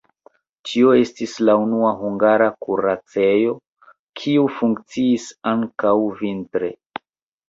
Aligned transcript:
Tio 0.67 0.93
estis 0.99 1.33
la 1.49 1.53
unua 1.63 1.91
hungara 1.99 2.47
kuracejo, 2.65 3.51
kiu 4.21 4.47
funkciis 4.55 5.27
ankaŭ 5.53 5.93
vintre. 6.23 6.71